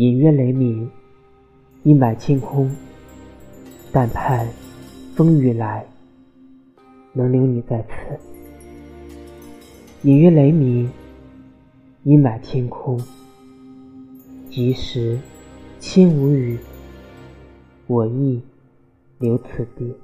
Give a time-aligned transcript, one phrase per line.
[0.00, 0.90] 隐约雷鸣，
[1.82, 2.74] 阴霾清空。
[3.92, 4.48] 但盼
[5.14, 5.84] 风雨来，
[7.12, 8.18] 能留你在此。
[10.08, 10.90] 隐约雷鸣，
[12.04, 12.98] 阴霾清空。
[14.48, 15.18] 即时，
[15.78, 16.58] 轻无语，
[17.86, 18.40] 我亦
[19.18, 19.94] 留此地。